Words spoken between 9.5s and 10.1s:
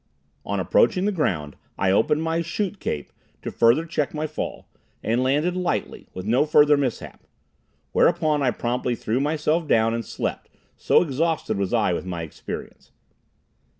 down and